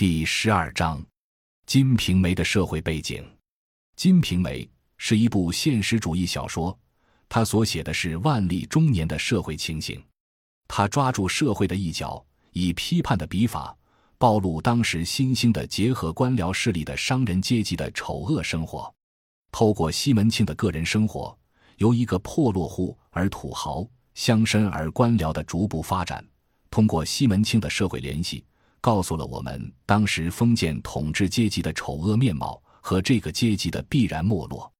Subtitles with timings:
[0.00, 0.98] 第十二章，
[1.66, 3.22] 《金瓶梅》的社会背景，
[3.96, 4.64] 《金瓶梅》
[4.96, 6.74] 是一部现实主义小说，
[7.28, 10.02] 它所写的是万历中年的社会情形。
[10.68, 13.76] 他抓住社会的一角，以批判的笔法，
[14.16, 18.90] 暴露当时新兴的结合官僚势力的商人阶级的丑恶生活。
[19.52, 21.38] 透过西门庆的个人生活，
[21.76, 26.26] 由一个破落户而土豪、乡绅而官僚的逐步发展，
[26.70, 28.42] 通过西门庆的社会联系。
[28.80, 34.72] 告诉了我们当时封建统治阶级的丑恶面貌和这个阶级的必然没落。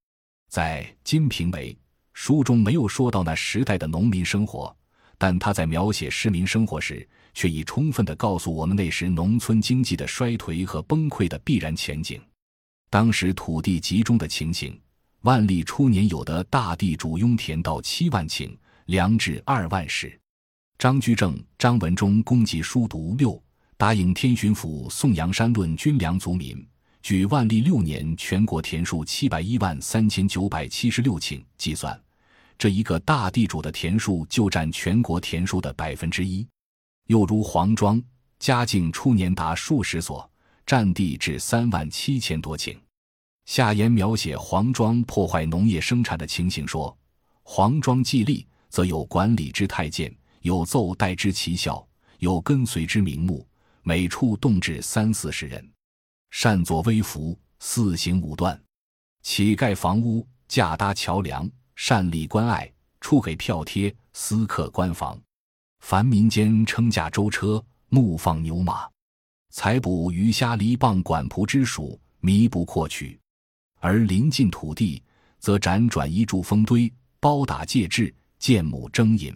[0.48, 1.72] 在《金瓶梅》
[2.12, 4.74] 书中没有说到那时代的农民生活，
[5.16, 12.20] 但他在描写市民生活时，却已充分地告诉我们那时农村经济的衰颓和崩溃的必然前景。
[12.90, 14.76] 当时土地集中的情形，
[15.20, 18.50] 万历初年有的大地主拥田到七万顷，
[18.86, 20.18] 粮至二万石。
[20.78, 23.40] 张居正、张文忠公给书读六。
[23.80, 26.54] 答应天巡抚宋阳山论军粮族民，
[27.00, 31.98] 据万历六年全国田数七百一万三千九百七十六顷计算，
[32.58, 36.46] 这一个大地主的田数就占全国田数的百分之一。
[37.06, 37.98] 又如黄庄，
[38.38, 40.30] 嘉靖初年达数十所，
[40.66, 42.76] 占地至三万七千多顷。
[43.46, 46.94] 下言描写黄庄破坏农业生产的情形说：
[47.44, 51.82] 黄庄既立，则有管理之太监，有奏代之奇效，
[52.18, 53.46] 有跟随之名目。
[53.82, 55.66] 每处动至三四十人，
[56.30, 58.60] 善作微服，四行五断，
[59.22, 62.70] 乞盖房屋，架搭桥梁，善立关隘，
[63.00, 65.20] 出给票贴，私刻官房。
[65.80, 68.86] 凡民间称驾舟车，牧放牛马，
[69.50, 73.18] 采捕鱼虾梨蚌管仆之属，弥不阔取。
[73.78, 75.02] 而临近土地，
[75.38, 79.34] 则辗转一筑封堆，包打戒制，建母征引。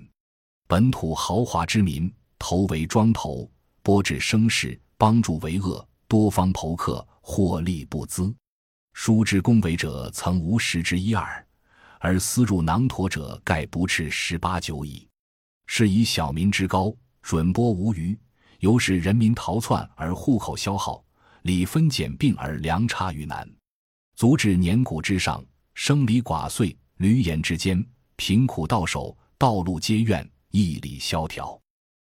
[0.67, 3.51] 本土豪华之民，头为庄头。
[3.85, 8.35] 拨置生事，帮助为恶，多方投客，获利不资。
[8.95, 11.47] 书之恭维者，曾无十之一二，
[12.01, 15.07] 而私入囊橐者，盖不啻十八九矣。
[15.67, 18.19] 是以小民之高，准拨无余，
[18.61, 21.05] 由使人民逃窜而户口消耗，
[21.43, 23.47] 理分简并而粮差于难，
[24.17, 31.61] 足至年谷之上，生离寡碎，闾阎之间，贫苦到手，道路皆怨，义理萧条，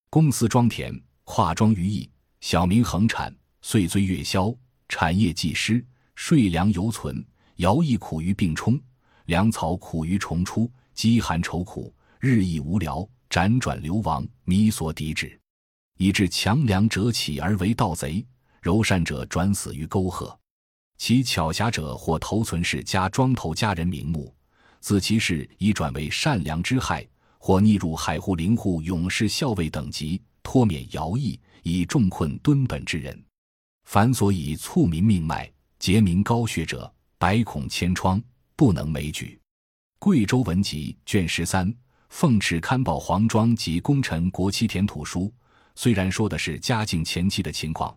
[0.09, 0.99] 公私庄田。
[1.27, 2.09] 跨庄于邑，
[2.41, 4.55] 小民恒产，岁岁月消，
[4.89, 7.23] 产业既失，税粮犹存，
[7.57, 8.81] 徭役苦于并充，
[9.27, 15.39] 粮草苦于重出，饥寒愁苦，日益无聊，辗转流亡，弥所抵止，
[15.99, 18.25] 以致强梁者起而为盗贼，
[18.63, 20.39] 柔善者转死于沟壑，
[20.97, 24.33] 其巧侠者或投存氏家庄头家人名目，
[24.79, 27.07] 自其事已转为善良之害，
[27.37, 30.23] 或逆入海户灵户勇士校尉等级。
[30.47, 33.21] 脱免徭役，以重困敦本之人。
[33.83, 38.23] 凡所以促民命脉、结民高学者，百孔千疮，
[38.55, 39.37] 不能枚举。
[39.99, 41.75] 贵州文集卷十三，
[42.11, 45.35] 奉敕刊报黄庄及功臣国戚田土书。
[45.75, 47.93] 虽然说的是嘉靖前期的情况，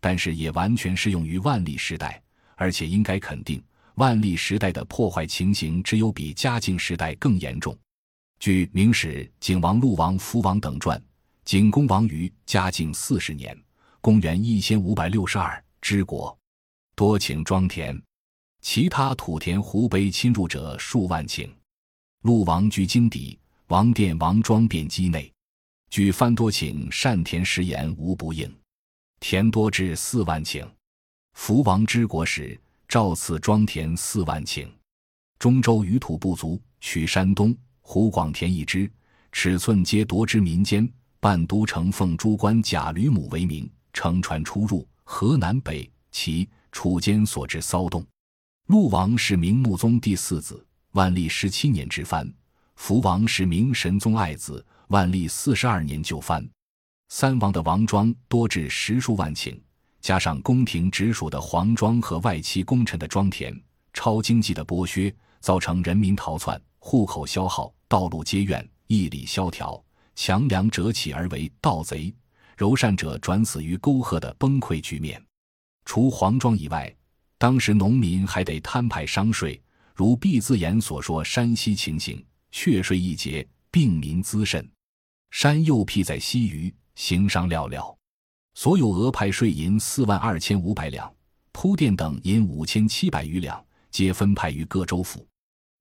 [0.00, 2.20] 但是也完全适用于万历时代，
[2.56, 3.62] 而且应该肯定，
[3.94, 7.78] 万历时代的破坏情形只有比嘉靖时代更严重。
[8.40, 10.98] 据《明史·景王、陆王、福王等传》。
[11.44, 13.54] 景公王于嘉靖四十年
[14.00, 16.34] （公元一千五百六十二）之国，
[16.96, 18.00] 多请庄田，
[18.62, 21.46] 其他土田湖北侵入者数万顷。
[22.22, 25.30] 陆王居京邸，王殿王庄遍畿内，
[25.90, 28.50] 举藩多顷善田食盐无不应，
[29.20, 30.66] 田多至四万顷。
[31.34, 34.66] 福王之国时，照此庄田四万顷。
[35.38, 38.90] 中州余土不足，取山东湖广田一支，
[39.30, 40.90] 尺寸皆夺之民间。
[41.24, 48.04] 半都城奉诸官贾吕母为名，乘船出入河南北齐楚间所致骚动。
[48.66, 52.26] 陆王是明穆宗第四子，万历十七年之藩；
[52.76, 56.46] 福王是明神宗爱子，万历四十二年就藩。
[57.08, 59.58] 三王的王庄多至十数万顷，
[60.02, 63.58] 加上宫廷直属的皇庄和外戚功臣的庄田，
[63.94, 65.10] 超经济的剥削，
[65.40, 69.82] 造成人民逃窜，户口消耗，道路皆怨，义理萧条。
[70.14, 72.14] 强梁者起而为盗贼，
[72.56, 75.22] 柔善者转死于沟壑的崩溃局面。
[75.84, 76.94] 除黄庄以外，
[77.36, 79.60] 当时农民还得摊派商税，
[79.94, 84.66] 如毕自言所说山西情形，却税一节，病民滋甚。
[85.30, 87.94] 山又辟在西隅，行商寥寥。
[88.54, 91.12] 所有额派税银四万二千五百两，
[91.50, 95.26] 铺垫等银五千七百余两，皆分派于各州府。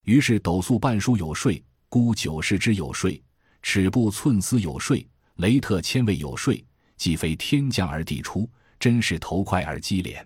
[0.06, 3.22] 于是斗粟半书有税，估九十之有税。
[3.64, 5.08] 尺布寸丝有税，
[5.38, 6.64] 雷特千位有税，
[6.98, 10.24] 既非天降而地出，真是头快而机廉。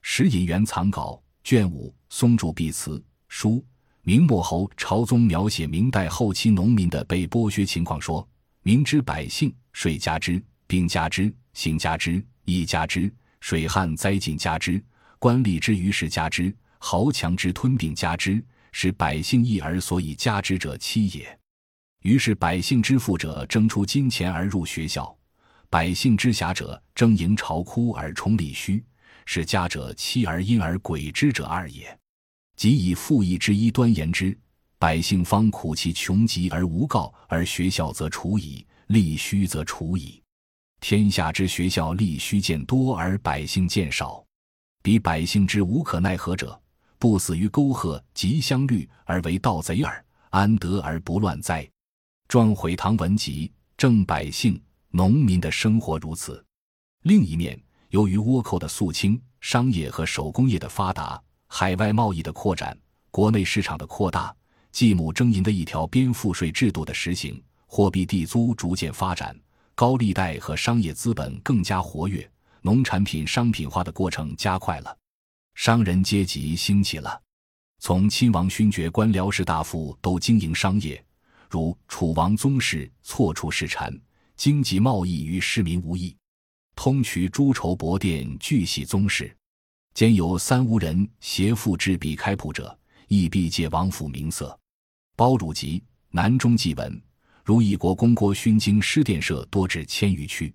[0.00, 3.62] 石隐元藏稿卷五，松竹碧词书。
[4.02, 8.26] 明末侯朝宗描写明代后期农民的被剥削情况说：
[8.62, 14.82] 明之百姓，税加之，兵加之，刑加之，役加之，水旱灾尽加之，
[15.18, 18.42] 官吏之余事加之，豪强之吞并加之，
[18.72, 21.37] 使百姓义而所以加之者欺也。
[22.02, 25.16] 于是百姓之富者争出金钱而入学校，
[25.68, 28.84] 百姓之狭者争营巢窟而充吏虚，
[29.26, 31.98] 是家者妻而因而鬼之者二也。
[32.56, 34.36] 即以富义之一端言之，
[34.78, 40.22] 百姓方苦其穷极而无告，而学校则处矣，利虚则处矣。
[40.80, 44.24] 天下之学校利虚见多而百姓见少，
[44.82, 46.60] 彼百姓之无可奈何者，
[46.98, 51.68] 不死于沟壑及乡律而为盗贼耳，安得而不乱哉？
[52.28, 54.60] 壮毁唐文集，正百姓
[54.90, 56.44] 农民的生活如此。
[57.04, 57.58] 另一面，
[57.88, 61.18] 由于倭寇的肃清，商业和手工业的发达。
[61.46, 62.78] 海外贸易的扩展，
[63.10, 64.34] 国内市场的扩大，
[64.70, 69.34] 继母征银的一条边赋税制度的实行，货币地租逐渐发展，
[69.74, 74.94] 高利贷和商业资本更加活跃，农产品商品化的过程加快了，
[75.54, 77.18] 商人阶级兴起了。
[77.78, 81.02] 从亲王勋爵官僚士大夫都经营商业，
[81.50, 83.92] 如楚王宗室错处市禅，
[84.36, 86.14] 经济贸易与市民无异，
[86.76, 89.34] 通衢诸筹帛店俱系宗室。
[89.94, 92.78] 兼有三无人携父至彼开铺者，
[93.08, 94.56] 亦必借王府名色。
[95.16, 97.02] 包汝吉南中记文，
[97.44, 100.54] 如一国公郭勋经诗殿社多至千余区。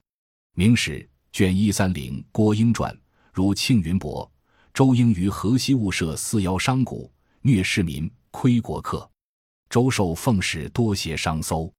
[0.55, 2.97] 明史卷一三零郭英传，
[3.33, 4.31] 如庆云伯、
[4.73, 7.11] 周英于河西务社四邀商贾，
[7.41, 9.09] 虐市民，亏国客。
[9.73, 11.73] 周受奉使多携商搜。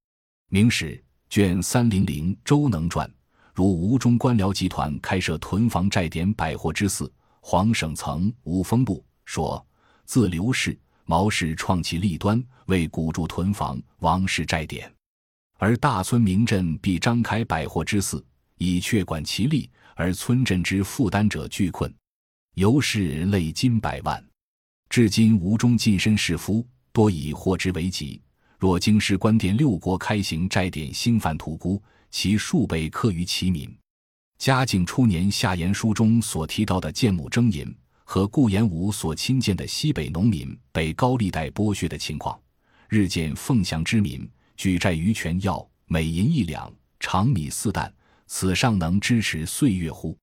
[0.51, 1.01] 明史
[1.31, 3.09] 卷三零零周能传，
[3.55, 7.09] 如吴中官僚集团开设屯房寨典百货之肆。
[7.41, 9.65] 黄省曾五风部说
[10.07, 14.91] ：“自刘氏、毛氏创其利端，为古筑屯房、王氏寨典；
[15.59, 18.27] 而大村名镇必张开百货之肆，
[18.57, 21.95] 以确管其利，而村镇之负担者俱困，
[22.55, 24.21] 由是累金百万。
[24.89, 28.23] 至今吴中近身士夫多以货之为己。
[28.59, 33.69] 若京师官店六国开行斋典兴贩土孤，其数倍克于其民。”
[34.39, 37.75] 嘉靖初年下言书中所提到的建木征银
[38.05, 42.39] 和顾炎武所亲见的西北农民被高利贷剥削的情况，
[42.89, 47.93] 日见凤翔之民举债于权要，每银一两，长米四担，
[48.27, 50.17] 此尚能支持岁月乎？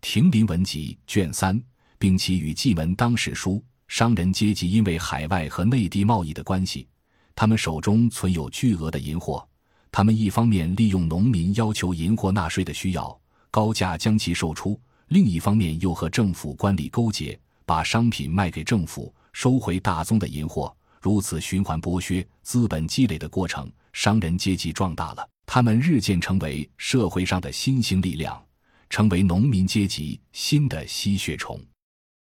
[0.00, 1.62] 亭林文集卷三，
[1.98, 6.86] 并其与蓟门当史书，商人阶级因为海外和内地贸易的关系，
[7.34, 9.44] 他们手中存有巨额的银货，
[9.90, 13.20] 他们一方面利用农民要求银货纳税的需要。
[13.50, 20.72] 高价将其售出，另一方面又和政府官吏勾结，把商品卖给政府，收回大宗的银货，
[21.02, 28.40] 如此循环剥削、资本积累的过程，商人阶级壮大了，他们日渐成为社会上的新兴力量，
[28.88, 31.60] 成为农民阶级新的吸血虫。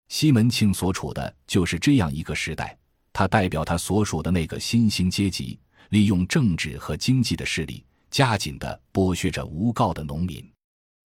[0.09, 2.77] 西门庆所处的就是这样一个时代，
[3.13, 5.57] 他代表他所属的那个新兴阶级，
[5.89, 10.43] 利用政治和经济的势力，加紧地剥削着无告的农民。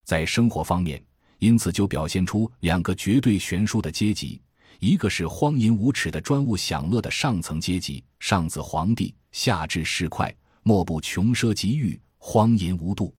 [0.05, 1.03] 在生活方面，
[1.39, 4.41] 因此就表现出两个绝对悬殊的阶级：
[4.79, 13.13] 一个是荒淫无耻的专务享乐的上层阶级，上自皇帝，下至市侩，莫不穷奢极欲，荒淫无度。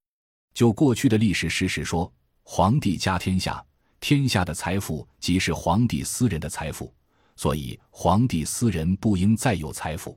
[0.54, 2.10] 就过去的历史事实说，
[2.42, 3.62] 皇帝家天下，
[4.06, 6.92] 天下的财富即是皇帝私人的财富，
[7.36, 10.14] 所以皇帝私人不应再有财富。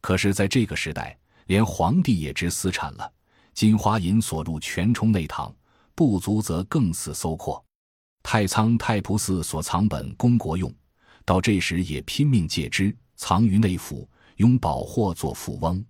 [0.00, 3.12] 可是，在这个时代，连皇帝也知私产了，
[3.52, 5.52] 金花银所入全充内堂。
[5.96, 7.60] 不足则更似搜括，
[8.22, 10.72] 太仓太仆寺所藏本供国用，
[11.24, 15.84] 到这时也拼命借之，藏于内府，拥宝货作富翁，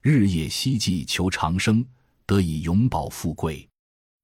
[0.00, 1.86] 日夜希冀求长生，
[2.26, 3.68] 得以永保富贵。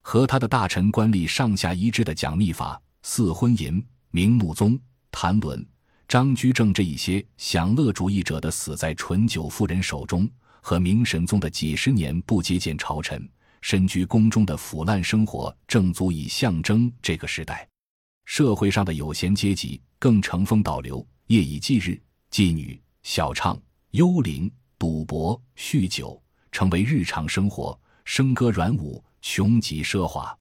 [0.09, 4.75] 和他的大臣官吏上下一致的讲秘法，四婚淫，明穆宗、
[5.11, 5.63] 谭伦、
[6.07, 10.27] 张居正这一些享乐主义者的死在醇酒妇人手中，
[10.61, 13.23] 和明神宗的几十年不接见朝臣。
[13.61, 17.69] 身居宫中的腐烂生活，正足以象征这个时代。
[18.25, 22.01] 社会上的有闲阶级更乘风倒流，夜以继日，
[22.31, 23.55] 妓女、小唱、
[23.91, 26.19] 幽灵、赌博、酗酒，
[26.51, 27.79] 成为日常生活。
[28.05, 30.37] 笙歌软舞，穷极奢华。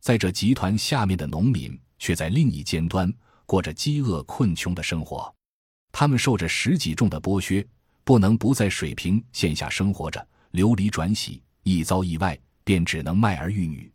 [0.00, 3.12] 在这集团下面的农民，却在另一尖端
[3.46, 5.34] 过着饥饿困穷的生活。
[5.92, 7.66] 他们受着十几重的剥削，
[8.04, 12.38] 不能不在水平线下生活着，流离转徙，一遭意外。
[12.66, 13.92] 便只能卖儿育女，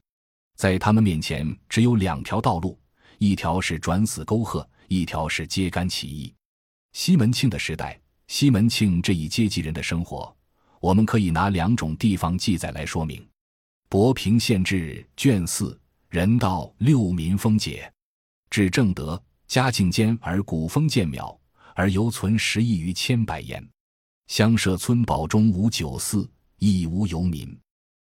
[0.55, 2.79] 在他们面前只有两条道路：
[3.17, 6.31] 一条是转死沟壑，一条是揭竿起义。
[6.93, 10.31] 西门庆的时代，西门庆这一阶级人的生活，
[10.79, 13.19] 我们可以拿两种地方记载来说明：
[13.91, 15.75] 《博平县志》卷四，
[16.09, 17.91] 人道六民丰解，
[18.51, 21.35] 至正德，嘉靖间而古风渐渺，
[21.73, 23.67] 而犹存十亿余千百言。
[24.27, 26.29] 乡社村堡中无酒肆，
[26.59, 27.59] 亦无游民。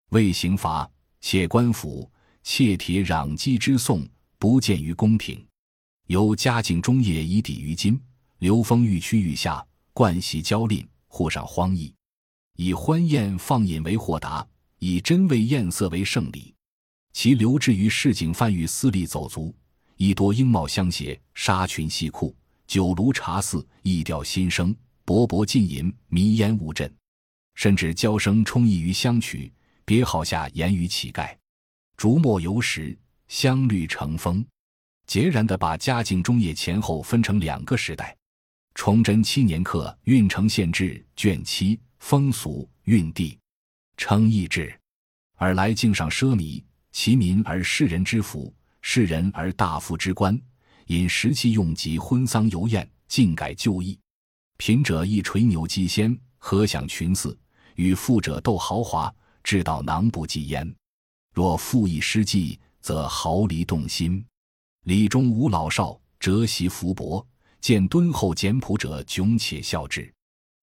[0.10, 0.88] 为刑罚，
[1.20, 2.08] 且官府
[2.44, 4.08] 窃铁壤积之讼，
[4.38, 5.44] 不见于宫廷。
[6.06, 8.00] 由嘉靖中叶以抵于今，
[8.38, 11.92] 流风愈趋愈下，冠袭骄吝，户上荒逸。
[12.56, 14.48] 以欢宴放饮为豁达，
[14.84, 16.52] 以真味艳色为盛礼。
[17.14, 19.54] 其流至于市井贩与私利走卒，
[19.96, 22.36] 亦多缨帽相携，纱裙细裤，
[22.66, 24.76] 酒炉茶肆，意调新声。
[25.06, 26.92] 勃勃浸淫，迷烟雾阵，
[27.54, 29.54] 甚至娇声充溢于香曲，
[29.86, 31.36] 别号下言于乞丐。
[31.96, 32.98] 竹墨游时，
[33.28, 34.44] 香绿成风，
[35.06, 38.18] 截然地把嘉靖中叶前后分成两个时代。
[38.74, 43.38] 崇祯七年刻《运城县志》卷七，风俗运地，
[43.98, 44.74] 称义志，
[45.36, 50.40] 尔来敬上奢靡，其民而世人之福，世人而大夫之官，
[50.88, 54.00] 饮食器用及婚丧游宴，尽改旧义。
[54.58, 57.36] 贫者亦垂牛击仙，何享群祀；
[57.76, 60.76] 与富者斗豪华，至道囊不及焉。
[61.34, 64.24] 若富亦失计，则豪离动心。
[64.86, 67.26] 礼中无老少，折席福薄；
[67.60, 70.12] 见敦厚简朴者，迥且笑之。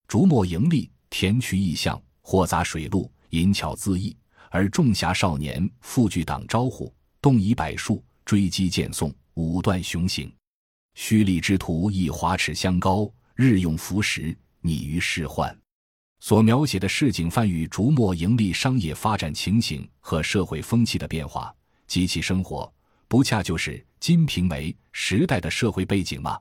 [0.06, 4.16] 竹墨盈利，填渠异象，或杂水陆，淫巧恣意；
[4.50, 10.32] 而众侠少年，复具党招呼，动以百数，追击剑送，武断雄行。
[10.94, 13.10] 虚力之徒亦华齿相高。
[13.34, 15.56] 日用服食，拟于世患。
[16.18, 21.54] 所描写的市井贩与逐末盈利商业发展情形和社会风气的变化
[21.86, 22.68] 及其生活，
[23.06, 26.36] 不恰就是《金瓶梅》时代的社会背景吗？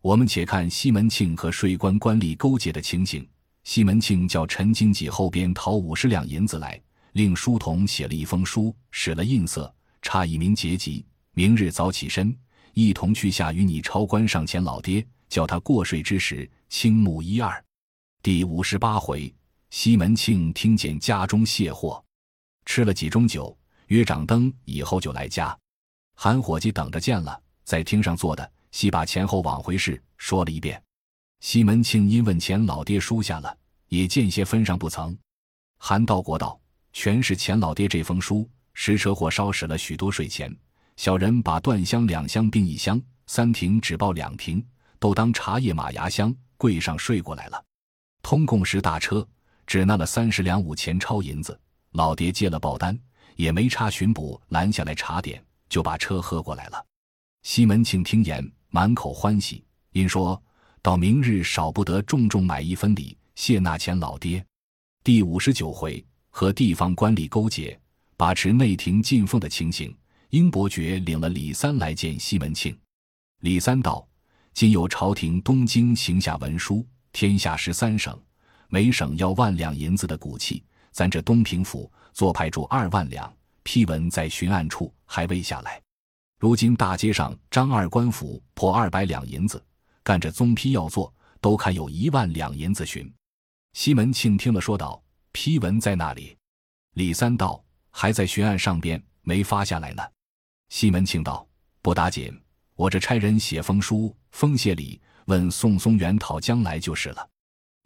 [0.00, 3.28] 我们且看西门庆和税官官吏勾结的情形。
[3.68, 6.80] 西门庆叫陈经济后边讨五十两银子来，
[7.12, 9.70] 令书童写了一封书，使了印色，
[10.00, 12.34] 差一名节籍，明日早起身，
[12.72, 15.06] 一同去下与你超官上前老爹。
[15.28, 17.62] 叫他过税之时，倾慕一二。
[18.22, 19.30] 第五十八回，
[19.68, 22.02] 西门庆听见家中卸货，
[22.64, 23.54] 吃了几盅酒，
[23.88, 25.54] 约掌灯以后就来家，
[26.14, 30.82] 喊伙计等着见了，在厅上坐的，细把前后往回事说了一遍。
[31.40, 33.57] 西门庆因问钱老爹输下了，
[33.88, 35.16] 也间歇分上不曾。
[35.78, 36.58] 韩道国道，
[36.92, 40.54] 全是钱老爹这封书，实车火烧使了许多税钱，
[40.96, 44.64] 小人把断香两箱并一箱，三亭只报两亭。
[45.00, 47.64] 都当茶叶马牙香柜上睡过来了，
[48.20, 49.24] 通共十大车，
[49.64, 51.56] 只拿了三十两五钱钞银子。
[51.92, 52.98] 老爹接了报单，
[53.36, 56.84] 也没差巡捕拦下来查点，就把车喝过来了。
[57.44, 60.42] 西门庆听言，满口欢喜，因说
[60.82, 64.44] 到明日少不得重重买一分礼，谢纳钱老爹。
[65.04, 67.80] 第五十九回和地方官吏勾结，
[68.16, 69.96] 把持内廷进奉的情形，
[70.30, 72.76] 英伯爵领了李三来见西门庆。
[73.42, 74.06] 李三道。
[74.52, 78.20] 今有朝廷东京行下文书，天下十三省，
[78.66, 80.64] 每省要万两银子的骨器。
[80.90, 85.80] 咱这东平府做派驻二万两，批文在巡案处还未下来。
[86.40, 89.64] 如今大街上张二官府破二百两银子，
[90.02, 93.08] 干着宗批要做，都看有一万两银子巡。
[93.78, 96.36] 西门庆听了说道：“批文在那里？”
[96.94, 100.02] 李三道：“还在巡案上边，没发下来呢。”
[100.68, 101.46] 西门庆道
[101.80, 102.36] ：“不打紧。”
[102.74, 107.30] 我这差人写封书，封谢礼，问宋松元讨将来就是了。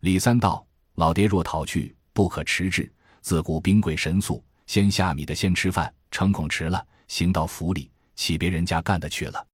[0.00, 2.90] 李三道：“老爹若讨去，不可迟滞。
[3.20, 9.46] 自古兵贵神速，先下米的先吃饭，诚恐迟了，行到府里，岂别人家干的去了？”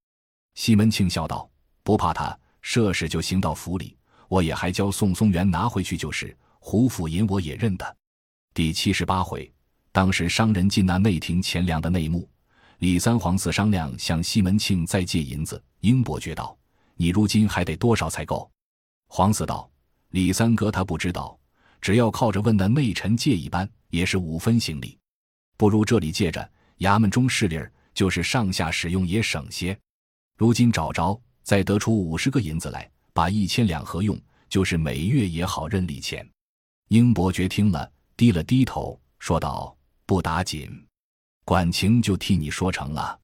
[0.55, 1.51] 西门庆笑道
[1.83, 3.98] ：“不怕他，设使就行到府里，
[4.29, 6.37] 我也还教宋松元拿回去就是。
[6.61, 7.97] 胡府银我也认得。”
[8.53, 9.51] 第七十八回，
[9.93, 12.29] 当时商人进那内廷钱粮的内幕。
[12.79, 16.57] 李三皇四商量向西门庆再借银子，英伯爵道
[16.95, 18.51] ：“你如今还得多少才够？”
[19.09, 19.71] 黄四道
[20.11, 21.39] ：“李三哥他不知道，
[21.81, 24.99] 只要靠着问那内臣借一般，也是五分行李，
[25.57, 29.79] 不如这里借着，衙门中势力儿，就是上下使用也省些。
[30.37, 34.17] 如今找着，再得出五十个银子来，把一千两合用，
[34.49, 36.25] 就是每月也好认礼钱。”
[36.87, 40.71] 英伯爵听了，低了低头，说道：“不打紧。”
[41.45, 43.19] 管情就替你说成了，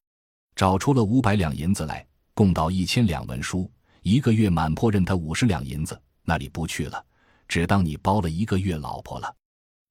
[0.56, 3.70] 找出了五百两银子来，共到一千两文书，
[4.02, 7.06] 一个月满破认他五十两银子，那里不去了，
[7.46, 9.32] 只当你包了一个月老婆了。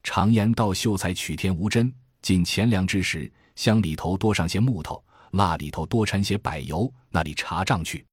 [0.04, 1.90] 常言道：秀才取天无真。
[2.22, 8.06] 进钱粮之时，香里头多上些木头，蜡里头多掺些柏油，那里查账去，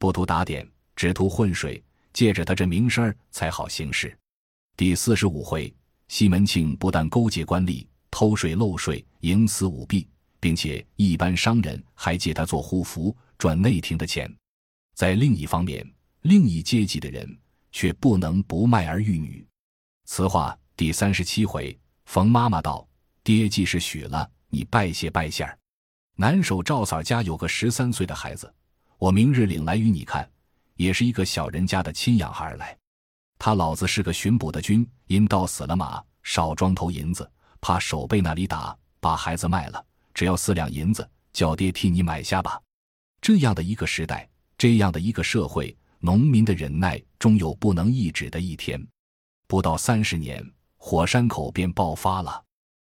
[0.00, 0.68] 不图打点，
[0.98, 1.80] 只图混水，
[2.12, 4.18] 借着他这名声儿才好行事。
[4.76, 5.72] 第四十五回，
[6.08, 10.08] 西门庆不但勾结官吏，偷税漏税，营私舞弊，
[10.40, 14.28] 并且一般商人还借他做护符，赚内廷的钱。
[14.96, 15.88] 在另一方面，
[16.22, 17.38] 另一阶级的人
[17.70, 19.46] 却不能不卖儿育女。
[20.04, 22.84] 此话第三十七回，冯妈妈道
[23.22, 25.56] ：“爹既是许了，你拜谢拜谢儿。
[26.16, 28.52] 南首赵嫂家有个十三岁的孩子，
[28.98, 30.28] 我明日领来与你看，
[30.78, 32.74] 也是一个小人家的亲养孩儿来。
[33.36, 37.28] 他老子是个巡捕的军，因到死了马，少装头银子，
[37.60, 42.60] 怕手被那里打，把孩子卖了，只要四两银子，叫爹替你买下吧。
[43.20, 48.80] 这样的一个时代，这样的一个社会，农民的忍耐终有不能抑制的一天。”
[49.48, 50.44] 不到三十年，
[50.76, 52.44] 火山口便爆发了。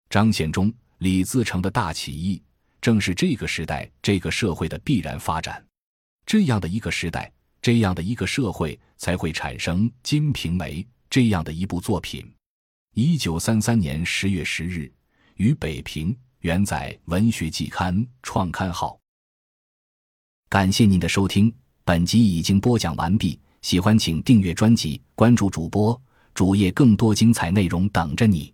[0.10, 2.42] 张献忠、李自成的大起义，
[2.80, 5.63] 正是这个时代、这个社会的必然发展。
[6.25, 7.32] 这样的一个时代，
[7.65, 12.24] 这样的一个社会，才会产生《金瓶梅》这样的一部作品。
[12.93, 14.93] 一九三三年十月十日，
[15.38, 19.00] 于北平，原载《文学季刊》创刊号。
[20.48, 21.51] 感谢您的收听，
[21.84, 23.39] 本集已经播讲完毕。
[23.63, 26.00] 喜欢请订阅专辑，关注主播。
[26.36, 28.53] 主页更多精彩内容等着你。